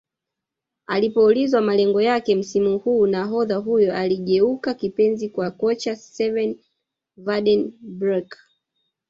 Alipoulizwa 0.87 1.61
malengo 1.61 2.01
yake 2.01 2.35
msimu 2.35 2.79
huu 2.79 3.07
nahodha 3.07 3.55
huyo 3.57 3.95
aliyegeuka 3.95 4.73
kipenzi 4.73 5.29
kwa 5.29 5.51
kocha 5.51 5.95
Sven 5.95 6.59
Vanden 7.17 7.73
broeck 7.79 8.35